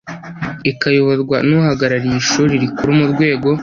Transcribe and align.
ikayoborwa 0.71 1.37
n 1.47 1.49
uhagarariye 1.59 2.15
Ishuri 2.21 2.53
Rikuru 2.63 2.91
mu 2.99 3.05
rwego 3.11 3.47